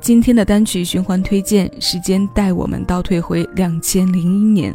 [0.00, 4.74] 今天的单曲循环推荐，时间带我们倒退回两千零一年，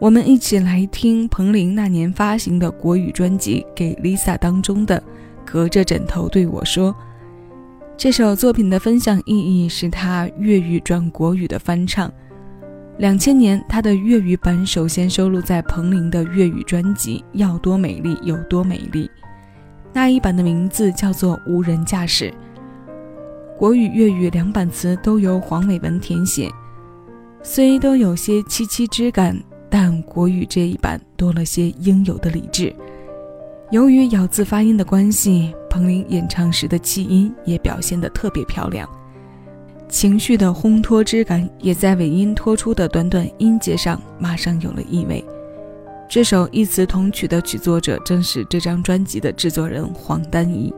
[0.00, 4.98] 我们一起来听彭羚那年发行的国语专辑《给 Lisa》当中的
[5.44, 6.92] 《隔着枕头对我说》。
[7.96, 12.12] 这首作品的分享意义是他粤语转国语的翻唱。
[12.98, 19.06] 两千年，他的粤语版首先收录在彭羚的粤语专辑《要多美丽有多美丽》，
[19.92, 22.30] 那一版的名字叫做《无人驾驶》。
[23.58, 26.50] 国语、粤语两版词都由黄伟文填写，
[27.42, 29.34] 虽都有些凄凄之感，
[29.70, 32.74] 但国语这一版多了些应有的理智。
[33.70, 38.86] 由于咬字发音的关系，彭羚演唱时的气音也表现得特别漂亮，
[39.88, 45.24] 情绪的烘托之感也在尾音拖出的短短音节上马上有了意味。
[46.10, 50.72] 这首异词同曲的曲作者正是这张专辑的制作人黄丹仪。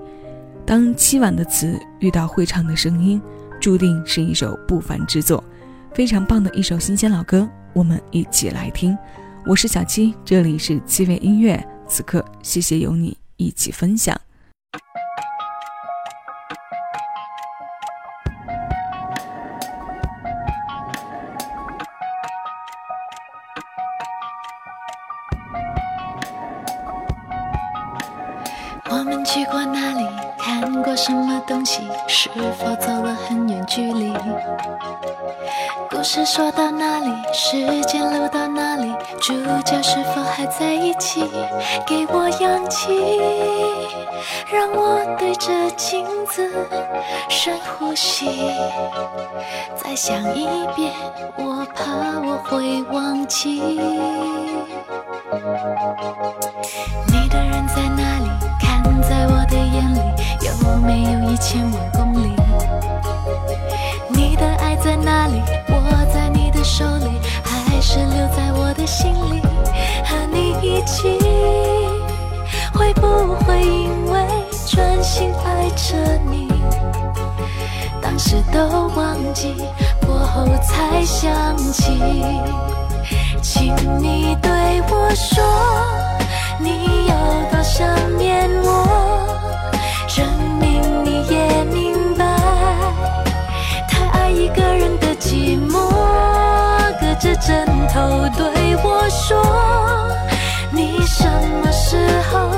[0.69, 3.19] 当凄婉的词遇到会唱的声音，
[3.59, 5.43] 注定是一首不凡之作，
[5.95, 8.95] 非常棒的一首新鲜老歌，我们一起来听。
[9.47, 14.15] 我是小七，这里是七味音乐，此刻谢谢有你一起分享。
[28.91, 30.28] 我们去过哪里？
[30.49, 31.83] 看过什么东西？
[32.07, 34.15] 是否走了很远距离？
[35.91, 37.13] 故事说到哪里？
[37.35, 38.91] 时间流到哪里？
[39.21, 39.35] 主
[39.67, 41.29] 角是否还在一起？
[41.87, 43.21] 给我氧气，
[44.51, 46.51] 让我对着镜子
[47.29, 48.51] 深呼吸。
[49.77, 50.95] 再想一遍，
[51.37, 51.93] 我怕
[52.27, 53.61] 我会忘记。
[57.07, 58.18] 你的人在哪里？
[60.81, 62.35] 没有一千万公里？
[64.09, 65.43] 你的爱在哪里？
[65.71, 69.43] 握在你的手里，还是留在我的心里？
[70.05, 71.19] 和你一起，
[72.73, 74.27] 会不会因为
[74.67, 76.49] 专心爱着你，
[78.01, 79.55] 当时都忘记，
[80.07, 82.01] 过后才想起？
[83.43, 84.51] 请你对
[84.91, 85.45] 我说，
[97.19, 99.43] 着枕头对我说，
[100.71, 101.25] 你什
[101.63, 101.97] 么时
[102.31, 102.51] 候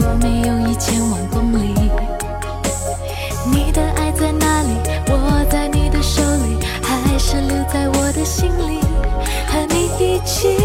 [0.00, 1.74] 我没有一千万公里。
[3.50, 4.68] 你的爱在哪里？
[5.10, 8.80] 握在你的手里，还是留在我的心里？
[9.46, 10.56] 和你一起，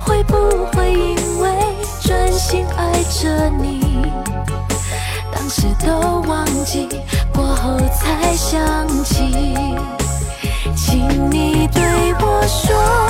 [0.00, 1.50] 会不会因为
[2.00, 3.80] 专心爱着你，
[5.34, 6.88] 当时都忘记，
[7.34, 9.54] 过后才想起？
[10.76, 11.82] 请你对
[12.20, 13.01] 我说。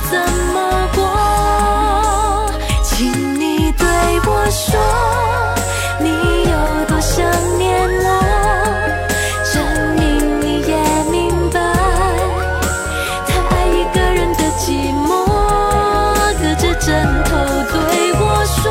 [0.00, 0.12] 怎
[0.54, 0.56] 么
[0.94, 0.98] 过？
[2.82, 2.94] 请
[3.38, 3.86] 你对
[4.26, 4.78] 我说，
[6.00, 6.08] 你
[6.44, 6.52] 有
[6.86, 7.16] 多想
[7.58, 8.06] 念我？
[9.52, 9.54] 证
[9.96, 10.00] 明
[10.40, 10.72] 你也
[11.10, 11.16] 明
[11.50, 11.56] 白，
[13.26, 14.66] 太爱一个人的寂
[15.06, 15.08] 寞。
[16.40, 16.86] 隔着枕
[17.24, 17.30] 头
[17.72, 17.76] 对
[18.14, 18.62] 我说，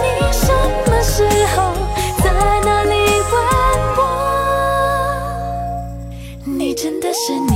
[0.00, 0.42] 你什
[0.86, 1.14] 么时
[1.54, 1.56] 候
[2.22, 2.24] 在
[2.64, 2.92] 哪里
[3.30, 3.34] 问
[3.98, 4.00] 我？
[6.44, 7.53] 你真的是你，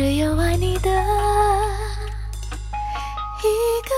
[0.00, 0.90] 只有爱你的
[3.42, 3.50] 一
[3.82, 3.90] 个